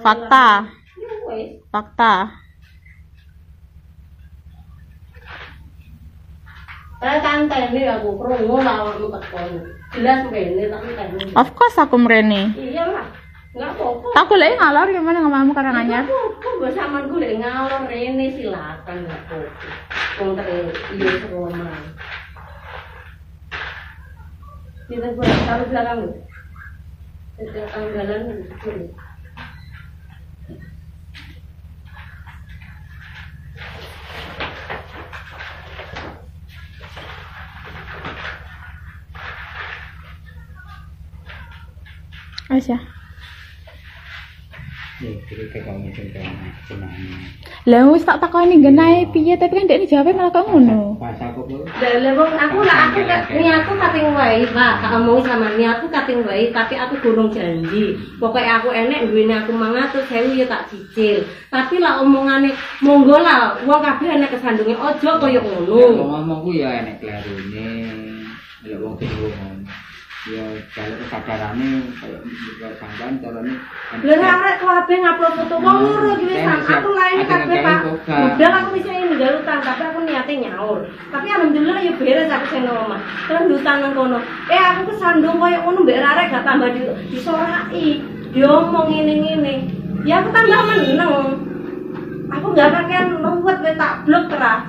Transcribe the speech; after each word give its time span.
Fakta, 0.00 0.46
Ya 0.94 1.10
wis. 1.28 1.58
fakta. 1.68 2.14
Aku 7.04 7.18
tanteni. 7.20 7.84
Of 11.36 11.48
course 11.52 11.76
aku 11.76 11.96
mereni. 12.00 12.48
Iya 12.56 12.88
lah. 12.88 13.06
Tak 14.14 14.24
boleh 14.26 14.58
ngalor 14.58 14.88
gimana 14.90 15.20
karanganyar. 15.54 16.08
Kok 16.08 16.52
mbok 16.58 16.70
sampean 16.74 17.06
golek 17.06 17.38
ngalor 17.38 17.86
rene 17.86 18.26
silakan 18.34 18.96
enggak 19.06 19.20
apa-apa. 19.30 19.68
Tere 20.34 20.58
iya. 20.96 21.10
Kita 24.84 25.08
boleh 25.14 25.38
taruh 25.46 25.66
belakang. 25.70 26.00
Tanggalan 27.34 28.46
itu. 28.46 28.94
Wes 42.54 42.70
ya. 42.70 42.78
Ya, 45.02 45.10
jadi 45.26 45.44
kayak 45.50 45.66
kamu 45.66 45.90
tentang 45.90 46.30
senangnya. 46.70 47.18
Lah 47.64 47.88
wis 47.88 48.04
tak 48.04 48.20
takoni 48.20 48.60
genahe 48.60 49.08
piye 49.08 49.40
tapi 49.40 49.56
kan 49.56 49.64
dekne 49.64 49.88
jawabnya 49.88 50.20
malah 50.20 50.32
kok 50.36 50.52
ngono. 50.52 51.00
Pas 51.00 51.16
aku 51.16 51.48
tuh, 51.48 51.64
Dalam 51.80 52.12
aku 52.20 52.60
lah 52.60 52.92
aku 52.92 53.00
niatku 53.40 53.72
kating 53.80 54.12
wae, 54.12 54.44
Pak. 54.52 54.84
Tak 54.84 55.00
omong 55.00 55.24
sama 55.24 55.56
niatku 55.56 55.88
kating 55.88 56.28
wae, 56.28 56.52
tapi 56.52 56.76
aku 56.76 57.00
gurung 57.00 57.32
janji. 57.32 57.96
Pokoknya 58.20 58.60
aku 58.60 58.68
enek 58.68 59.08
duwene 59.08 59.32
aku 59.40 59.56
500.000 59.56 60.36
ya 60.36 60.44
tak 60.44 60.68
cicil. 60.68 61.24
Tapi 61.48 61.80
lah 61.80 62.04
omongane 62.04 62.52
monggo 62.84 63.16
lah 63.16 63.56
wong 63.64 63.80
kabeh 63.80 64.12
enek 64.12 64.36
kesandunge 64.36 64.76
ojo 64.76 65.10
koyo 65.16 65.32
ya 65.32 65.40
ngono. 65.40 66.04
ngomongku 66.04 66.52
ya 66.52 66.84
enek 66.84 67.00
klerune. 67.00 67.88
Ya 68.60 68.76
wong 68.76 69.00
kedua 69.00 69.32
Ya 70.24 70.40
kalau 70.72 70.96
kesadarannya 71.04 71.84
kayak 72.00 72.24
kayak 72.56 72.74
sampean 72.80 73.20
carane 73.20 73.60
Lha 74.00 74.12
ora 74.16 74.28
arek 74.40 74.56
kabeh 74.56 74.96
ngupload 75.04 75.34
foto 75.36 75.56
wong 75.60 75.78
loro 75.84 76.16
iki 76.16 76.24
wis 76.32 76.40
Kan 76.40 76.64
aku 76.64 76.88
lain 76.96 77.18
kabeh 77.28 77.58
Pak. 77.60 77.80
Udah 78.08 78.50
aku 78.56 78.68
bisa 78.72 78.88
ninggal 78.88 79.44
utang, 79.44 79.60
tapi 79.60 79.84
aku 79.84 80.00
niatnya 80.00 80.48
nyaur. 80.48 80.88
Tapi 81.12 81.26
alhamdulillah 81.28 81.76
ya 81.76 81.92
beres 82.00 82.32
aku 82.32 82.46
sing 82.56 82.64
nang 82.64 82.88
omah. 82.88 83.04
Terus 83.28 83.52
utang 83.52 83.84
nang 83.84 83.92
kono. 83.92 84.18
Eh 84.48 84.56
aku 84.64 84.96
kesandung 84.96 85.36
koyo 85.36 85.60
ngono 85.60 85.84
mbek 85.84 86.00
arek 86.00 86.32
gak 86.32 86.44
tambah 86.48 86.72
di 86.72 86.80
disoraki. 87.12 87.88
Diomong 88.32 88.88
ngene-ngene. 88.88 89.54
Ya 90.08 90.24
aku 90.24 90.32
tambah 90.32 90.60
meneng. 90.72 91.36
Aku 92.32 92.46
gak 92.56 92.72
kakek 92.72 93.12
ruwet 93.12 93.60
wis 93.60 93.76
tak 93.76 94.08
blok 94.08 94.32
terah. 94.32 94.64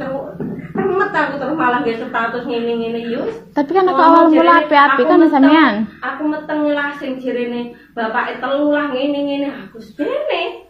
Temet 0.76 1.12
aku 1.16 1.34
terus 1.40 1.56
malah 1.56 1.80
gak 1.88 2.04
status 2.04 2.44
ngene-ngene 2.44 3.00
yo. 3.08 3.24
wis. 3.24 3.40
Tapi 3.56 3.72
kan 3.72 3.88
aku 3.88 4.02
awal 4.04 4.28
mula 4.28 4.68
api-api 4.68 5.02
kan 5.08 5.24
sampean. 5.32 5.76
Aku 6.04 6.28
meteng 6.28 6.68
lah 6.76 6.92
sing 7.00 7.16
jirene 7.16 7.72
bapak 7.96 8.44
telu 8.44 8.76
lah 8.76 8.92
ngene-ngene 8.92 9.48
aku 9.48 9.80
sedene. 9.80 10.68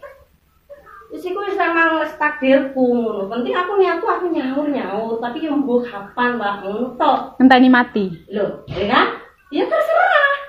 Wis 1.10 1.26
iku 1.26 1.42
wis 1.42 1.58
emang 1.58 2.06
takdirku 2.18 2.82
ngono. 2.86 3.26
Penting 3.26 3.54
aku 3.54 3.72
niatku 3.82 4.06
aku 4.06 4.26
nyaur-nyaur, 4.30 5.18
tapi 5.18 5.42
yang 5.42 5.66
mbuh 5.66 5.82
kapan 5.82 6.38
Mbak 6.38 6.54
ngono 6.62 6.94
tok. 6.94 7.42
Ngenteni 7.42 7.68
mati. 7.70 8.04
Loh, 8.30 8.62
ya 8.70 8.86
kan? 8.86 9.06
Ya 9.50 9.62
terserah. 9.66 10.45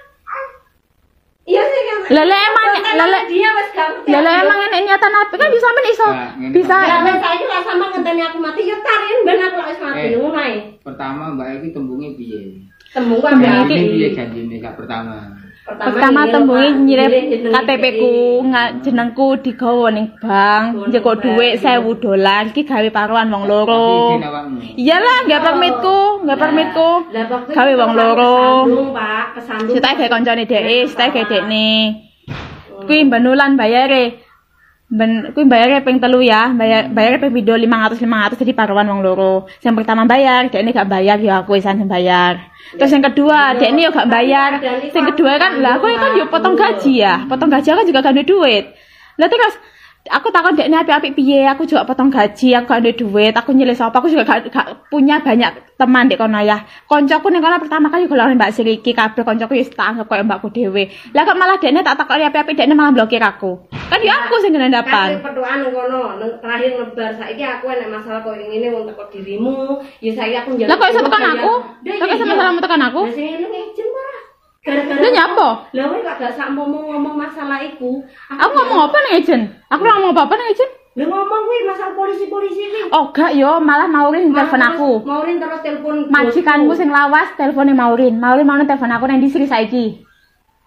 Iya 1.48 1.64
sih 1.64 1.82
kan. 1.82 1.98
Lah, 2.12 2.26
lah, 2.26 2.40
emang- 2.42 2.76
lah, 2.94 3.08
lah. 3.08 3.22
dia 3.26 3.50
wis 3.50 3.70
ganti. 3.72 4.10
Lah 4.10 4.20
lah 4.20 4.34
emang 4.38 4.60
enek 4.62 4.82
niatan 4.84 5.14
api 5.18 5.34
kan 5.34 5.48
bisa 5.48 5.64
sampean 5.64 5.88
iso 5.88 6.08
Nah, 6.10 6.30
bisa 6.50 6.76
Ya 6.84 6.98
wis 7.02 7.18
saiki 7.18 7.46
lah 7.46 7.62
sama 7.62 7.86
ngenteni 7.88 8.22
aku 8.22 8.38
mati 8.38 8.62
ya 8.64 8.76
tarin 8.78 9.18
ben 9.24 9.40
aku 9.42 9.58
wis 9.66 9.80
mati 9.80 10.06
Eh. 10.06 10.12
ngono 10.14 10.36
ae. 10.38 10.56
pertama 10.82 11.32
Mbak 11.32 11.48
Eki 11.58 11.70
tembungnya 11.72 12.10
piye? 12.14 12.42
Tembung 12.90 13.20
kan 13.20 13.40
iki. 13.40 13.76
piye 13.94 14.08
janjine 14.12 14.56
kak 14.58 14.76
pertama? 14.76 15.37
Pertama 15.68 16.24
nyirip 16.32 16.80
nyilih 16.88 17.12
jeneng 17.28 17.52
KTP 17.52 17.84
ku 18.00 18.12
nga- 18.48 18.72
jenengku 18.80 19.28
digawa 19.44 19.92
ning 19.92 20.08
bank 20.16 20.88
dhuwit 20.88 21.60
bank. 21.60 21.84
1000 21.84 22.00
dolar 22.00 22.42
iki 22.48 22.64
gawe 22.64 22.90
paruan 22.90 23.28
wong 23.28 23.44
loro. 23.52 24.16
Iyalah 24.80 25.18
nggak 25.28 25.42
permitku 25.44 26.00
nggak 26.24 26.40
permitku. 26.40 26.90
Gawe 27.52 27.74
wong 27.76 27.92
loro. 28.00 28.36
Pak, 28.96 29.26
kesandung. 29.36 29.76
Sitae 29.76 29.94
gawe 30.00 30.10
koncone 30.10 30.44
dhek, 30.48 30.88
sitae 30.88 31.12
gawe 31.12 31.26
dekne. 31.28 31.68
Kuwi 32.88 33.04
mbanulan 33.04 33.60
bayare. 33.60 34.24
Ben 34.88 35.36
kuwi 35.36 35.44
bayare 35.52 35.84
ping 35.84 36.00
telu 36.00 36.24
ya, 36.24 36.48
bayar 36.56 36.88
bayare 36.96 37.20
ping 37.20 37.36
video 37.36 37.60
500 37.60 38.00
500 38.00 38.40
jadi 38.40 38.56
paruan 38.56 38.88
wong 38.88 39.04
loro. 39.04 39.44
Yang 39.60 39.84
pertama 39.84 40.08
bayar, 40.08 40.48
dekne 40.48 40.72
gak 40.72 40.88
bayar 40.88 41.20
ya 41.20 41.44
aku 41.44 41.60
isan 41.60 41.84
bayar. 41.92 42.40
Terus 42.72 42.96
yang 42.96 43.04
kedua, 43.04 43.60
dekne 43.60 43.84
yo 43.84 43.92
gak 43.92 44.08
bayar. 44.08 44.64
Sing 44.96 45.04
kedua 45.12 45.36
kan 45.36 45.60
lah 45.60 45.76
aku 45.76 45.92
kan 45.92 46.16
yo 46.16 46.32
potong 46.32 46.56
gaji 46.56 47.04
ya. 47.04 47.28
Potong 47.28 47.52
gaji 47.52 47.68
aku 47.68 47.84
juga 47.84 48.00
gak 48.00 48.16
ada 48.16 48.24
duit. 48.24 48.72
Lah 49.20 49.28
terus 49.28 49.60
aku 50.08 50.28
takon 50.32 50.56
dekne 50.56 50.80
apik-apik 50.80 51.14
piye, 51.14 51.46
aku 51.48 51.68
juga 51.68 51.84
potong 51.84 52.10
gaji, 52.10 52.56
aku 52.56 52.66
gak 52.68 52.82
ada 52.84 52.92
duit, 52.92 53.34
aku 53.36 53.52
nyilih 53.54 53.76
sapa, 53.76 54.00
aku 54.00 54.08
juga 54.08 54.24
gak, 54.24 54.50
gak 54.50 54.68
punya 54.88 55.20
banyak 55.20 55.78
teman 55.78 56.10
di 56.10 56.18
kono 56.18 56.42
ya. 56.42 56.66
Koncoku 56.90 57.30
ning 57.30 57.44
kono 57.44 57.62
pertama 57.62 57.88
kali 57.94 58.10
golongan 58.10 58.36
Mbak 58.36 58.52
Siriki, 58.56 58.92
kabeh 58.98 59.22
koncoku 59.22 59.54
wis 59.54 59.70
tak 59.70 59.94
anggap 59.94 60.10
koyo 60.10 60.24
mbakku 60.26 60.50
dhewe. 60.50 60.90
Lah 61.14 61.24
kok 61.24 61.38
malah 61.38 61.62
dekne 61.62 61.86
tak 61.86 62.02
takoni 62.02 62.26
apik-apik 62.26 62.58
dekne 62.58 62.74
malah 62.74 62.92
blokir 62.92 63.22
aku. 63.22 63.70
Kan 63.88 64.04
ya 64.04 64.28
aku 64.28 64.36
sing 64.44 64.52
Kan 64.52 64.68
gendapan. 64.68 65.22
petuaan 65.22 65.64
nang 65.64 65.72
kono, 65.72 66.02
terakhir 66.44 66.72
ngebar 66.76 67.12
saiki 67.16 67.44
aku 67.46 67.66
enek 67.72 67.88
masalah 67.88 68.20
ngene 68.26 68.68
wong 68.74 68.84
teko 68.90 69.04
dirimu. 69.14 69.80
Ya 70.02 70.12
saiki 70.12 70.36
aku 70.42 70.50
njaluk. 70.58 70.72
Lah 70.74 70.78
kok 70.82 70.90
iso 70.92 71.02
tekan 71.06 71.22
bayar. 71.22 71.36
aku? 71.38 71.52
Kok 71.86 72.08
iso 72.10 72.24
iya. 72.26 72.32
masalahmu 72.34 72.60
tekan 72.60 72.82
aku? 72.84 73.02
Gara-gara 74.68 75.00
Lah 75.00 75.12
nyapa? 75.16 75.48
Lah 75.72 75.84
kowe 75.88 76.00
kok 76.04 76.16
gak 76.20 76.34
sak 76.36 76.52
ngomong-ngomong 76.52 77.16
masalah 77.16 77.64
iku. 77.64 78.04
Aku 78.36 78.52
ngomong 78.52 78.92
apa 78.92 78.98
nih 79.08 79.24
Ejen? 79.24 79.42
Aku 79.72 79.80
ora 79.80 79.96
ngomong 79.96 80.12
apa-apa 80.12 80.36
nih 80.36 80.48
Ejen? 80.52 80.70
Lah 81.00 81.08
ngomong 81.08 81.42
kuwi 81.48 81.60
masalah 81.64 81.94
polisi-polisi 81.96 82.62
iki. 82.68 82.82
Oh 82.92 83.16
gak 83.16 83.32
yo, 83.40 83.64
malah 83.64 83.88
Maurin 83.88 84.36
telepon 84.36 84.60
Terus 84.60 84.72
aku. 84.76 84.92
Maurin 85.08 85.38
terus 85.40 85.62
telepon 85.64 85.96
Majikanmu 86.12 86.74
sing 86.76 86.92
lawas 86.92 87.32
teleponnya 87.40 87.72
Maurin. 87.72 88.20
Maurin 88.20 88.44
mau 88.44 88.60
telepon 88.60 88.92
aku 88.92 89.08
nang 89.08 89.24
disri 89.24 89.48
saiki. 89.48 90.04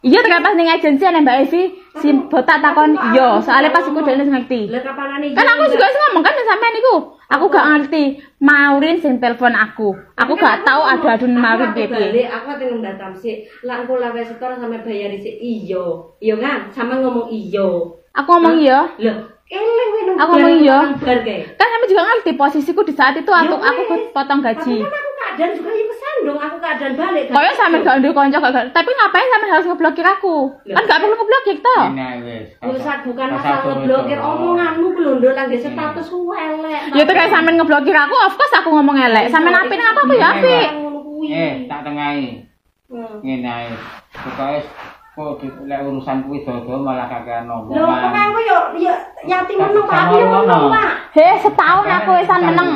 Iya 0.00 0.24
terus 0.24 0.40
pas 0.40 0.56
ning 0.56 0.72
agensi 0.72 1.04
ana 1.04 1.20
Mbak 1.20 1.36
Evi 1.44 1.62
si 2.00 2.08
botak 2.32 2.64
takon 2.64 2.96
yo, 3.12 3.44
soalnya 3.44 3.68
pas 3.68 3.84
iku 3.84 4.00
sing 4.00 4.32
ngerti. 4.32 4.72
Lah 4.72 4.80
kapanane 4.80 5.36
Kan 5.36 5.44
aku 5.44 5.68
juga 5.68 5.92
wis 5.92 5.98
ngomong 6.08 6.24
kan 6.24 6.32
sampean 6.40 6.80
iku. 6.80 7.19
Aku 7.30 7.46
gak 7.46 7.62
ngerti. 7.62 8.18
Maurin 8.42 8.98
sing 8.98 9.22
telepon 9.22 9.54
aku. 9.54 9.94
Aku 10.18 10.34
gak 10.34 10.66
tahu 10.66 10.82
ada 10.82 11.14
adun 11.14 11.38
Maurin 11.38 11.70
piye 11.70 11.86
aku 12.26 12.46
ate 12.58 12.64
nang 12.66 12.82
datam 12.82 13.14
sih. 13.14 13.46
Lah 13.62 13.86
engko 13.86 14.02
lawe 14.02 14.18
setor 14.18 14.58
sampe 14.58 14.82
bayar 14.82 15.14
sik 15.14 15.38
iya. 15.38 15.84
Iya 16.18 16.34
kan? 16.42 16.58
Sama 16.74 16.98
ngomong 16.98 17.30
iya. 17.30 17.66
Aku 18.18 18.28
ngomong 18.34 18.58
iya. 18.58 18.82
Lho, 18.98 19.14
nang 19.46 20.18
Aku 20.18 20.30
ngomong 20.34 20.56
iya. 20.58 20.78
Kan 21.54 21.66
sampe 21.70 21.86
juga 21.86 22.02
ngerti 22.10 22.34
posisiku 22.34 22.82
di 22.82 22.94
saat 22.98 23.14
itu 23.14 23.30
aku 23.30 23.54
Ya 23.62 23.70
aku 23.78 24.10
potong 24.10 24.42
Tapi 24.42 24.50
gaji. 24.50 24.76
kan 24.82 24.90
aku 24.90 25.10
keadaan 25.14 25.50
juga 25.54 25.70
kesandung, 26.20 26.38
aku 26.38 26.56
keadaan 26.60 26.94
balik. 27.00 27.24
kan? 27.28 27.34
Kaya 27.40 27.50
sampe 27.56 27.76
gak 27.80 27.96
nduk 28.04 28.12
kanca 28.12 28.38
gak 28.38 28.68
tapi 28.76 28.90
ngapain 28.92 29.28
sampe 29.32 29.46
harus 29.48 29.66
ngeblokir 29.72 30.06
aku? 30.06 30.36
Kan 30.68 30.84
gak 30.84 31.00
perlu 31.00 31.14
ngeblokir 31.16 31.56
toh. 31.64 31.84
Ini 31.88 32.08
wis. 32.28 32.48
Bukan 32.60 32.98
bukan 33.08 33.26
masalah 33.32 33.60
ngeblokir 33.64 34.18
omonganmu 34.20 34.88
belundul 34.92 35.32
lagi 35.32 35.56
status 35.56 36.06
ku 36.12 36.30
elek. 36.36 36.80
Ya 36.92 37.02
terus 37.08 37.32
sampean 37.32 37.56
ngeblokir 37.56 37.96
aku, 37.96 38.16
of 38.20 38.34
course 38.36 38.54
aku 38.60 38.68
ngomong 38.76 38.96
elek. 39.00 39.32
Sampean 39.32 39.56
apik 39.56 39.80
nang 39.80 39.96
aku 39.96 40.14
ya 40.14 40.28
apik. 40.36 40.68
Eh, 41.30 41.52
tak 41.68 41.80
tengahi. 41.88 42.44
Ngene 43.24 43.48
ae. 43.48 43.72
Pokoke 44.10 44.60
kok 45.10 45.42
lek 45.66 45.80
urusan 45.82 46.22
kuwi 46.22 46.46
dodo 46.46 46.86
malah 46.86 47.10
kagak 47.10 47.42
ngomong. 47.50 47.74
Lho, 47.74 47.82
kok 47.82 48.42
yo 48.46 48.58
yo 48.78 48.94
Pak, 49.26 49.50
Sama 49.50 50.06
aku 50.06 50.14
yo 50.16 50.26
ngono. 50.30 50.56
Pak. 50.70 50.90
He, 51.18 51.26
setahun 51.42 51.86
aku 51.90 52.10
wisan 52.14 52.40
meneng. 52.46 52.70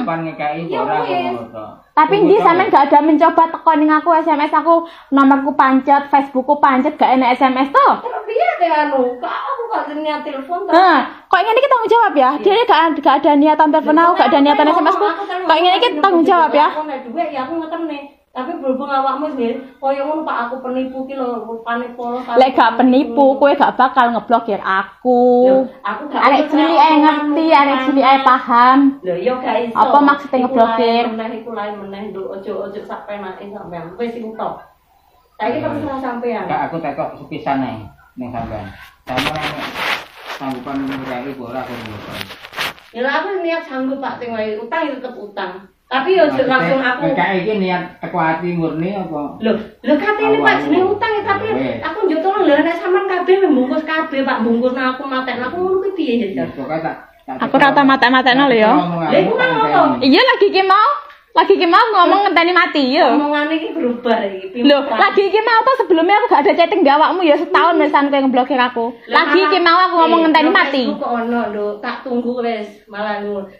Ya 0.66 0.82
to. 1.30 1.64
Tapi 1.94 2.26
ndi 2.26 2.42
sampean 2.42 2.74
gak 2.74 2.90
ada 2.90 2.98
mencoba 3.06 3.54
teko 3.54 3.70
ning 3.78 3.86
aku 3.86 4.10
SMS 4.18 4.50
aku, 4.50 4.82
nomorku 5.14 5.54
pancet, 5.54 6.10
Facebookku 6.10 6.58
pancet, 6.58 6.98
gak 6.98 7.14
enak 7.14 7.38
SMS 7.38 7.70
toh. 7.70 8.02
Terus 8.02 8.22
piye 8.26 8.50
deh 8.58 8.70
anu? 8.74 9.14
Kak 9.22 9.30
aku 9.30 9.62
gak 9.70 9.94
niat 10.02 10.26
telepon 10.26 10.66
ta. 10.66 10.74
Nah, 10.74 10.98
kok 11.30 11.38
ngene 11.38 11.54
iki 11.62 11.70
tanggung 11.70 11.92
jawab 11.94 12.12
ya? 12.18 12.30
Dia 12.42 12.66
gak, 12.66 12.98
gak 12.98 13.16
ada 13.22 13.38
niatan 13.38 13.70
telepon 13.70 13.94
aku, 13.94 14.12
gak 14.18 14.28
ada 14.34 14.38
niatan 14.42 14.66
SMS 14.74 14.98
ku. 14.98 15.06
Kok 15.46 15.54
ngene 15.54 15.76
iki 15.78 15.88
tanggung 16.02 16.26
jawab 16.26 16.50
ya? 16.50 16.66
Aku 16.74 16.82
nek 16.82 16.98
dhuwit 17.06 17.30
ya 17.30 17.46
aku 17.46 17.62
ngeterne. 17.62 18.23
Tapi 18.34 18.50
berhubung 18.58 18.90
awakmu 18.90 19.30
sendiri, 19.30 19.62
koyo 19.78 20.10
ngono 20.10 20.26
Pak 20.26 20.38
aku 20.50 20.66
penipu 20.66 21.06
ki 21.06 21.14
lho, 21.14 21.62
panik 21.62 21.94
polo. 21.94 22.18
Lek 22.34 22.58
gak 22.58 22.82
penipu, 22.82 23.38
kowe 23.38 23.54
gak 23.54 23.78
bakal 23.78 24.10
ngeblokir 24.10 24.58
aku. 24.58 25.46
Loh, 25.46 25.70
aku 25.86 26.10
gak 26.10 26.18
Arek 26.18 26.50
cilik 26.50 26.74
ae 26.74 26.94
ngerti, 26.98 27.46
arek 27.54 27.78
cilik 27.86 28.02
ae 28.02 28.18
paham. 28.26 28.98
Lho 29.06 29.14
yo 29.22 29.38
gak 29.38 29.70
iso. 29.70 29.78
Apa 29.78 29.98
maksudnya 30.02 30.50
ngeblokir? 30.50 31.04
lain 31.06 31.14
Meneh 31.14 31.30
iku 31.46 31.50
lain 31.54 31.74
meneh 31.78 32.02
nduk 32.10 32.26
ojo 32.26 32.52
ojo 32.66 32.80
sak 32.82 33.06
penake 33.06 33.54
sampean. 33.54 33.94
Wis 33.94 34.18
iku 34.18 34.34
tok. 34.34 34.66
Saiki 35.38 35.62
terserah 35.62 35.98
sampean. 36.02 36.50
Kak 36.50 36.62
aku 36.66 36.76
tekok 36.82 37.14
sepisan 37.22 37.62
ae. 37.62 37.86
nang 38.18 38.34
sampean. 38.34 38.66
Sampean 39.06 39.42
sanggupan 40.42 40.82
apa 40.90 41.30
ora 41.38 41.60
kok. 41.62 41.78
Ya 42.90 43.10
aku 43.10 43.46
niat 43.46 43.62
sanggup 43.66 44.02
Pak 44.02 44.18
sing 44.18 44.34
wae 44.34 44.58
utang 44.58 44.90
tetep 44.90 45.14
utang. 45.14 45.70
Tapi 45.84 46.16
yo 46.16 46.26
ojo 46.26 46.42
langsung 46.48 46.80
aku 46.80 47.12
Kayak 47.12 47.44
iki 47.44 47.52
niat 47.60 47.82
teko 48.00 48.18
ati 48.18 48.56
murni 48.56 48.96
apa? 48.96 49.36
Loh, 49.38 49.56
lho 49.60 49.94
katene 50.00 50.38
Pak 50.40 50.54
jenenge 50.64 50.86
utang 50.90 51.12
ya 51.12 51.22
tapi 51.22 51.46
aku 51.78 51.98
njuk 52.08 52.20
tolong 52.24 52.44
lho 52.48 52.54
nek 52.64 52.76
sampean 52.80 53.04
kabeh 53.06 53.36
membungkus 53.44 53.84
kabeh 53.86 54.20
Pak 54.24 54.40
bungkusna 54.42 54.96
aku 54.96 55.04
maten 55.06 55.44
aku 55.44 55.56
ngono 55.60 55.76
kuwi 55.84 55.92
piye 55.94 56.34
ya 56.34 56.48
Pokoke 56.50 56.80
tak 56.82 56.96
tak 57.24 57.40
Aku 57.40 57.56
rata 57.56 57.80
mata-matanya 57.80 58.52
lho 58.52 58.56
ya. 58.60 58.72
Lah, 58.76 59.16
iku 59.16 59.32
nang 59.40 59.52
apa? 59.64 59.80
Iya 60.04 60.20
lagi 60.20 60.52
ki 60.52 60.62
mau. 60.68 61.13
Lagi 61.34 61.58
ki 61.58 61.66
mau 61.66 61.82
ngomong 61.90 62.30
ngenteni 62.30 62.54
mati 62.54 62.94
yo. 62.94 63.18
Omongane 63.18 63.58
iki 63.58 63.74
berubah 63.74 64.22
iki. 64.22 64.62
Loh, 64.62 64.86
lagi 64.86 65.26
iki 65.26 65.42
mau 65.42 65.66
tuh 65.66 65.82
sebelumnya 65.82 66.22
aku 66.22 66.30
gak 66.30 66.46
ada 66.46 66.54
chatting 66.54 66.86
di 66.86 66.90
awakmu 66.94 67.26
ya 67.26 67.34
setahun 67.34 67.74
mesan 67.74 68.06
kowe 68.06 68.22
ngeblokir 68.22 68.54
aku. 68.54 68.94
Lagi 69.10 69.42
iki 69.42 69.58
mau 69.58 69.74
aku 69.82 69.98
ngomong 69.98 70.30
ngenteni 70.30 70.50
mati. 70.54 70.86
Kok 70.94 71.02
ono 71.02 71.50
lho, 71.50 71.82
tak 71.82 72.06
tunggu 72.06 72.38
wis 72.38 72.86
malah 72.86 73.18
ngono 73.18 73.50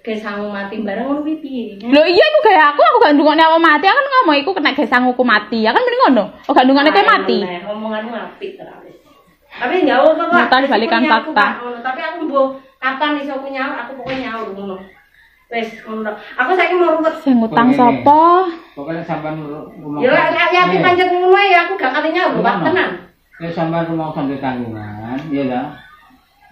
mati 0.55 0.87
bareng 0.87 1.03
ngono 1.03 1.27
kuwi 1.27 1.43
piye? 1.43 1.83
Loh 1.91 2.07
iya 2.07 2.23
iku 2.23 2.39
gaya 2.47 2.71
aku 2.71 2.79
aku 2.79 2.97
gak 3.03 3.13
ndungokne 3.19 3.43
awak 3.43 3.59
mati. 3.59 3.91
Aku 3.91 3.99
kan 3.99 4.07
ngomong 4.23 4.37
iku 4.39 4.51
kena 4.55 4.71
gaya 4.79 4.87
sanguku 4.87 5.23
mati. 5.27 5.67
Ya 5.67 5.75
kan 5.75 5.83
mending 5.83 6.03
ngono. 6.07 6.25
Oh 6.47 6.55
gak 6.55 6.71
ndungokne 6.71 6.95
kowe 6.95 7.07
mati. 7.11 7.39
Omonganmu 7.43 8.15
apik 8.15 8.55
terus. 8.55 9.03
Tapi 9.51 9.83
jauh 9.83 10.15
kok 10.15 10.31
Wis, 10.31 10.71
balikan 10.71 11.11
fakta. 11.11 11.47
Tapi 11.59 12.01
aku 12.07 12.19
mbok 12.31 12.47
kapan 12.79 13.19
iso 13.19 13.35
aku 13.35 13.51
nyaur, 13.51 13.75
aku 13.83 13.99
pokoknya 13.99 14.31
nyaur 14.31 14.55
ngono. 14.55 14.79
Wis 15.53 15.69
ngono. 15.85 16.11
Aku 16.41 16.51
saiki 16.57 16.75
mau 16.75 16.97
ruwet 16.97 17.15
Sing 17.21 17.37
utang 17.37 17.69
sapa? 17.77 18.49
Pokoknya 18.73 19.05
sampean 19.05 19.39
ngomong. 19.45 20.01
Ya 20.01 20.33
ya 20.33 20.61
aku 20.67 20.81
pancet 20.81 21.09
ngono 21.13 21.39
ya 21.39 21.69
aku 21.69 21.73
gak 21.77 21.93
kate 21.93 22.09
nyaur, 22.11 22.41
Pak, 22.41 22.55
Ngono. 22.59 22.67
tenan. 22.67 22.91
Ya 23.39 23.49
sampean 23.53 23.87
rumah 23.91 24.15
sambil 24.17 24.39
tanggungan, 24.41 25.19
ya 25.29 25.45
lah. 25.53 25.67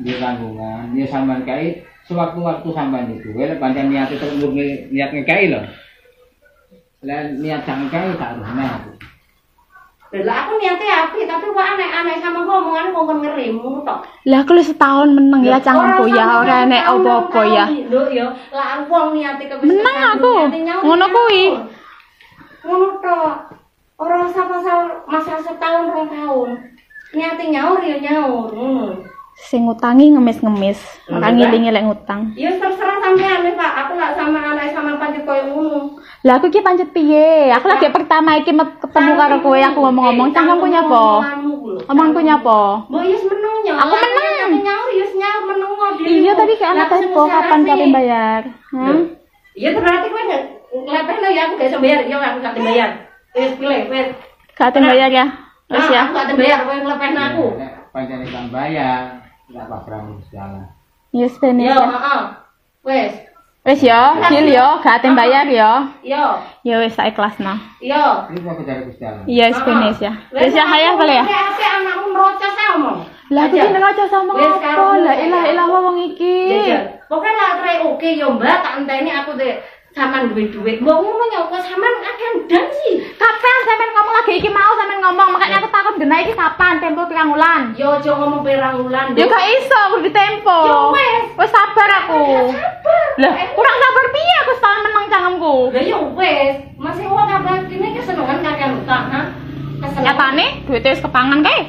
Dia 0.03 0.17
tanggungan, 0.19 0.93
ya 0.93 1.06
sampean 1.09 1.43
kai 1.47 1.83
sewaktu-waktu 2.05 2.69
sampean 2.75 3.17
itu, 3.17 3.33
ya 3.39 3.56
pancen 3.56 3.89
niat 3.89 4.11
itu 4.12 4.27
niat 4.93 5.11
ngekai 5.15 5.49
loh. 5.49 5.65
Lah 7.03 7.21
niat 7.39 7.67
jangan 7.67 7.89
kai 7.91 8.12
tak 8.19 8.39
aku. 8.39 8.92
Lah 10.12 10.44
aku 10.44 10.61
niatnya 10.61 11.09
api, 11.09 11.25
tapi 11.25 11.49
kok 11.49 11.64
aneh-aneh 11.73 12.20
sama 12.20 12.44
gua 12.44 12.61
omongan 12.61 12.93
kok 12.93 13.05
kon 13.09 13.19
ngerim 13.25 13.56
ngono 13.56 13.81
tok. 13.81 14.05
Lah 14.29 14.44
aku 14.44 14.61
setahun 14.61 15.09
meneng 15.09 15.41
ya 15.41 15.56
cangkemku 15.56 16.05
ya 16.12 16.44
ora 16.44 16.69
enek 16.69 16.85
apa-apa 16.85 17.41
ya. 17.49 17.64
Lho 17.88 18.12
ya, 18.12 18.29
lah 18.53 18.76
aku 18.76 18.93
wong 18.93 19.17
niate 19.17 19.49
kepis. 19.49 19.73
Meneng 19.73 19.99
aku. 20.12 20.53
Ngono 20.85 21.05
kuwi. 21.09 21.44
Ngono 22.61 22.87
tok. 23.00 23.56
Ora 23.97 24.29
usah 24.29 24.44
pasal 24.44 24.79
masa 25.09 25.41
setahun 25.41 25.88
rong 25.88 26.09
tahun. 26.12 26.49
Niate 27.17 27.44
nyaur 27.49 27.81
ya 27.81 27.97
nyaur 27.97 28.53
ngono. 28.53 29.00
Sing 29.32 29.65
ngutangi 29.65 30.12
ngemis-ngemis. 30.12 31.08
Ora 31.08 31.32
ngiling-ngiling 31.32 31.88
ngutang. 31.88 32.37
Ya 32.37 32.53
terserah 32.61 33.00
sampean 33.00 33.49
Pak. 33.56 33.73
Aku 33.88 33.97
gak 33.97 34.12
sama 34.12 34.44
anak 34.44 34.76
sama 34.76 35.00
pancet 35.00 35.25
koyo 35.25 35.56
ngono. 35.56 35.92
Lah 36.23 36.39
aku 36.39 36.47
ki 36.53 36.63
pancet 36.63 36.95
piye? 36.95 37.51
Aku 37.51 37.67
lagi 37.67 37.91
pertama 37.91 38.39
iki 38.39 38.55
ketemu 38.55 39.13
karo 39.19 39.37
kowe 39.43 39.59
aku 39.59 39.79
ngomong-ngomong 39.83 40.31
cangkemku 40.31 40.67
nyapa? 40.71 41.03
Omonganku 41.91 42.21
nyapa? 42.23 42.87
Mbok 42.87 43.03
yes 43.03 43.23
meneng 43.27 43.57
nyaur. 43.67 43.81
Aku. 43.83 43.95
Niate 43.99 44.59
Nyaur 44.63 44.89
yes 44.95 45.13
nyaur 45.19 45.43
meneng 45.51 45.73
kok. 45.75 45.91
Iya 46.03 46.33
tadi 46.39 46.53
kayak 46.55 46.73
anak 46.79 46.89
tempo 46.95 47.23
kapan 47.27 47.61
kalian 47.67 47.91
bayar? 47.91 48.43
Hah? 48.71 48.99
Iya 49.53 49.69
berarti 49.77 50.07
kowe 50.09 50.23
gak 50.31 50.43
lepehno 50.73 51.29
ya 51.29 51.43
aku 51.49 51.53
gak 51.59 51.69
iso 51.69 51.79
bayar. 51.83 52.01
Iya 52.07 52.17
aku 52.23 52.39
gak 52.41 52.57
bayar. 52.57 52.91
Wis 53.33 53.53
pilih, 53.57 53.81
wis. 53.89 54.09
Gak 54.55 54.73
bayar 54.77 55.11
ya? 55.11 55.27
Wis 55.73 55.87
ya. 55.91 56.01
aku 56.07 56.13
gak 56.15 56.39
bayar 56.39 56.59
kowe 56.65 56.77
ngelepehno 56.77 57.21
aku. 57.21 57.47
Pancen 57.93 58.25
ikan 58.25 58.47
bayar, 58.49 59.21
tidak 59.51 59.69
apa 59.69 59.77
berang 59.85 60.17
segala. 60.25 60.73
Yes 61.13 61.37
ben 61.37 61.61
Yo, 61.61 61.77
ya. 61.77 61.77
heeh. 61.77 62.23
Wis. 62.89 63.31
Wis 63.62 63.79
ya, 63.79 64.19
deal 64.26 64.50
ya, 64.50 64.82
gak 64.82 65.06
ada 65.06 65.14
bayar 65.14 65.47
ya. 65.47 65.87
Yo, 66.03 66.25
Ya 66.67 66.82
wis 66.82 66.99
tak 66.99 67.14
ikhlasno. 67.14 67.55
yo. 67.79 68.26
Ini 68.26 68.43
mau 68.43 68.59
kejar 68.59 68.82
Gusti 68.82 69.06
Allah. 69.06 69.23
Iya 69.23 69.44
wis 69.55 69.59
wis 69.62 69.99
ya. 70.03 70.12
Wis 70.35 70.50
ya 70.50 70.67
hayang 70.67 70.99
kali 70.99 71.14
ya. 71.14 71.23
Nek 71.23 71.62
anakmu 71.62 72.11
merocos 72.11 72.59
ae 72.59 72.69
omong. 72.75 72.99
Lah 73.31 73.47
aku 73.47 73.55
Aja. 73.55 73.62
ki 73.62 73.70
neraca 73.70 74.05
sama 74.11 74.32
Wis, 74.35 74.50
apa? 74.50 74.59
karo 74.59 74.87
La 74.99 75.14
saya. 75.14 75.25
ilah 75.31 75.43
ilah 75.47 75.67
wong 75.70 75.94
iki. 76.11 76.37
Jajal. 76.50 77.06
Pokoknya 77.06 77.32
lah 77.38 77.50
kira 77.55 77.73
oke 77.87 78.09
yo 78.19 78.26
mbak, 78.35 78.56
tak 78.67 78.73
enteni 78.82 79.11
aku 79.14 79.31
deh 79.38 79.55
saman 79.94 80.26
duit 80.35 80.50
duit. 80.50 80.82
Mbak 80.82 80.97
ngono 80.99 81.25
ya, 81.31 81.41
kok 81.47 81.62
saman 81.62 81.93
akan 82.03 82.32
dan 82.50 82.67
sih. 82.67 82.94
Kapan 83.15 83.56
sampean 83.62 83.91
ngomong 83.94 84.15
lagi 84.19 84.32
iki 84.43 84.50
mau 84.50 84.73
sampean 84.75 85.00
ngomong 85.00 85.29
makanya 85.32 85.62
aku 85.62 85.69
takut 85.70 85.94
gena 86.03 86.17
iki 86.19 86.35
kapan 86.35 86.82
tempo 86.82 87.06
pirang 87.06 87.31
wulan. 87.31 87.62
Yo 87.79 87.94
aja 87.94 88.11
ngomong 88.11 88.43
perang 88.43 88.82
bulan. 88.82 89.15
Ya 89.15 89.23
gak 89.25 89.47
iso 89.55 89.81
kudu 89.94 90.11
tempo. 90.11 90.58
Ya 90.67 90.76
wes. 90.91 91.23
Wis 91.38 91.50
sabar 91.55 91.88
aku. 92.03 92.25
Lah, 93.20 93.32
kurang 93.53 93.76
sabar 93.76 94.06
piye 94.09 94.37
aku 94.41 94.53
setahun 94.56 94.81
menang 94.88 95.06
cangkemku. 95.12 95.56
Lah 95.69 95.85
yo 95.85 95.99
wes, 96.17 96.55
masih 96.81 97.05
wong 97.12 97.29
kabar 97.29 97.61
kene 97.69 97.88
kesenengan 97.93 98.38
kakek 98.41 98.73
utang, 98.81 99.05
ha? 99.12 99.23
Kesenengan. 99.85 100.05
Nyatane 100.17 100.47
duitnya 100.64 100.94
wis 100.97 101.05
kepangan 101.05 101.41
kae. 101.44 101.61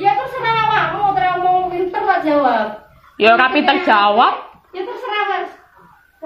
Ya 0.00 0.10
terserah 0.16 0.54
awakmu, 0.64 1.12
terus 1.12 1.36
mau 1.44 1.68
pinter 1.68 2.00
kok 2.00 2.20
jawab. 2.24 2.66
Ya 3.20 3.28
ora 3.36 3.46
pinter 3.52 3.76
jawab. 3.84 4.34
Ya 4.72 4.82
terserah 4.88 5.22
mas. 5.28 5.50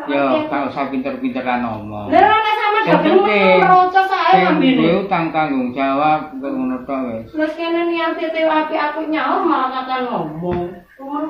Yo, 0.06 0.46
kalau 0.46 0.70
usah 0.70 0.87
pinter-pinteran 0.94 1.67
ngomong. 1.67 2.06
Lah 2.14 2.38
nek 2.38 2.55
sama 2.55 2.79
penting, 2.87 3.58
merocos 3.58 4.06
ae 4.29 4.37
sing 4.37 4.45
ngambine. 4.45 4.77
duwe 4.77 4.93
utang 5.09 5.25
tanggung 5.33 5.71
jawab, 5.73 6.21
kok 6.37 6.53
ngono 6.53 6.77
tok 6.85 7.01
wis. 7.09 7.29
Terus 7.33 7.53
kene 7.57 7.81
niat 7.89 8.21
tete 8.21 8.45
api 8.45 8.75
aku 8.77 9.01
nyaur 9.09 9.41
malah 9.49 9.69
kakak 9.73 10.05
ngomong. 10.09 10.69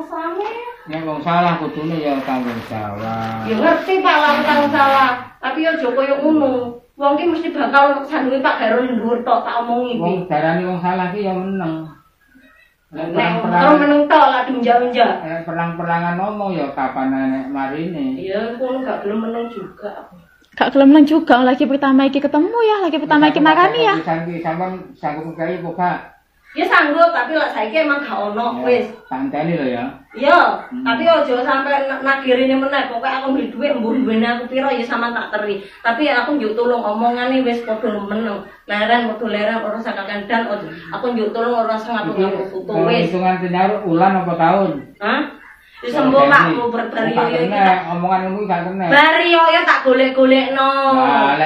Same. 0.09 0.49
Nek 0.89 1.05
wong 1.05 1.21
salah 1.21 1.61
kudune 1.61 2.01
ya 2.01 2.17
tanggung 2.25 2.57
jawab. 2.67 3.45
Ya 3.45 3.55
ngerti 3.61 4.01
Pak 4.01 4.17
lah 4.17 4.33
tanggung 4.41 4.73
salah. 4.73 5.11
Tapi 5.39 5.69
yo 5.69 5.71
aja 5.77 5.89
koyo 5.93 6.15
ngono. 6.25 6.81
Wong 6.99 7.13
ki 7.15 7.31
mesti 7.31 7.49
bakal 7.53 8.03
sandunge 8.09 8.41
Pak 8.41 8.59
Garo 8.59 8.83
ndur 8.83 9.21
tok 9.23 9.45
tak 9.45 9.61
omongi 9.63 10.01
iki. 10.01 10.03
Wong 10.03 10.17
darani 10.27 10.63
wong 10.65 10.81
salah 10.81 11.13
ki 11.13 11.29
ya 11.29 11.33
meneng. 11.37 11.75
Nek 12.89 13.45
terus 13.45 13.79
meneng 13.85 14.03
tok 14.09 14.27
lah 14.33 14.43
dunja-dunja. 14.49 15.09
nek 15.21 15.45
perang-perangan 15.45 16.17
ngomong 16.17 16.57
ya 16.57 16.67
kapan 16.73 17.13
nek 17.13 17.47
marine. 17.53 18.17
Ya 18.17 18.57
ngono 18.57 18.81
gak 18.81 19.05
gelem 19.05 19.29
meneng 19.29 19.53
juga. 19.53 20.09
Gak 20.59 20.75
nang 20.75 21.07
juga 21.07 21.39
lagi 21.47 21.71
pertama 21.71 22.11
iki 22.11 22.19
ketemu 22.19 22.59
ya, 22.67 22.77
lagi 22.83 22.99
pertama 22.99 23.31
iki 23.31 23.39
marani 23.39 23.87
ya. 23.87 23.95
Sampai 24.03 24.43
sampean 24.43 24.91
sanggup 24.99 25.39
kaya 25.39 25.63
kok 25.63 25.79
gak? 25.79 26.19
Ya 26.59 26.67
sanggup 26.67 27.15
tapi 27.15 27.39
lah 27.39 27.47
saiki 27.55 27.87
emang 27.87 28.03
gak 28.03 28.19
ono 28.19 28.67
wis. 28.67 28.91
Santeni 29.07 29.55
lho 29.55 29.71
ya. 29.71 29.87
Iya, 30.19 30.67
tapi 30.83 31.07
ojo 31.07 31.47
sampai 31.47 31.87
nagirine 32.03 32.59
meneh. 32.59 32.91
Pokoke 32.91 33.07
aku 33.07 33.39
beli 33.39 33.55
duit 33.55 33.71
mbuh 33.71 34.03
duwene 34.03 34.27
aku 34.27 34.51
piro 34.51 34.67
ya 34.67 34.83
sama 34.83 35.15
tak 35.15 35.31
teri. 35.39 35.63
Tapi 35.79 36.11
aku 36.11 36.35
njuk 36.35 36.59
tulung 36.59 36.83
omongane 36.83 37.39
wis 37.47 37.63
padha 37.63 37.95
meneng. 37.95 38.43
Leren 38.67 39.15
padha 39.15 39.27
leren 39.31 39.63
ora 39.63 39.79
sakakan 39.79 40.27
dan 40.27 40.51
ojo. 40.51 40.67
Aku 40.91 41.15
njuk 41.15 41.31
tulung 41.31 41.55
ora 41.55 41.79
sengatur 41.79 42.19
ngatur 42.19 42.51
foto 42.51 42.73
kalau 42.75 42.91
wis. 42.91 43.07
hitungan 43.07 43.39
penyaur 43.39 43.87
ulan 43.87 44.27
apa 44.27 44.35
tahun? 44.35 44.71
Hah? 44.99 45.38
Wis 45.79 45.95
sembuh 45.95 46.27
Pak, 46.27 46.43
mau 46.59 46.75
berbari 46.75 47.15
Gak 47.15 47.31
yo 47.31 47.39
iki. 47.47 47.55
omongan 47.87 48.21
ngono 48.27 48.51
gak 48.51 48.61
kena. 48.67 48.85
Bari 48.91 49.31
yo 49.31 49.43
yo 49.47 49.61
tak 49.63 49.79
golek-golekno. 49.87 50.71
Nah, 50.91 51.39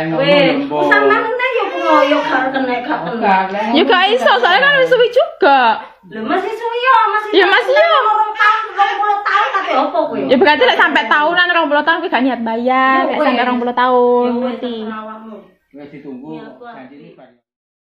sampean 0.88 1.20
meneh 1.20 1.50
yo 1.52 1.64
ngoyo 1.68 2.18
gak 2.24 2.44
kena 2.48 2.74
gak 2.80 3.00
kena. 3.04 3.36
Lek 3.52 3.76
Ya 3.76 3.82
gak 3.84 4.04
iso, 4.08 4.32
soalnya 4.40 4.64
kan 4.64 4.80
wis 4.80 4.88
suwi 4.88 5.08
juga. 5.12 5.60
Lho 6.08 6.24
masih 6.24 6.48
suwi 6.48 6.78
yo, 6.80 6.94
masih 7.12 7.30
Ya, 7.36 7.44
masih 7.44 7.76
yo. 7.76 7.92
Orang 8.08 8.32
tahun, 8.32 8.62
20 8.72 9.28
tahun 9.28 9.48
tapi 9.52 9.70
opo 9.76 9.98
kowe? 10.08 10.18
Ya 10.24 10.36
berarti 10.40 10.62
lek 10.64 10.80
sampai 10.80 11.04
tahunan 11.12 11.46
20 11.52 11.84
tahun 11.84 11.98
kuwi 12.00 12.08
gak 12.08 12.24
niat 12.24 12.40
bayar, 12.40 13.00
Ya, 13.04 13.08
lek 13.12 13.18
sampai 13.20 13.44
wes. 13.44 13.52
20 13.52 13.74
tahun. 13.76 14.28
Ya 14.32 14.40
wis 14.48 14.60
wis 15.76 15.88
ditunggu 15.92 16.40
Ya. 16.40 16.48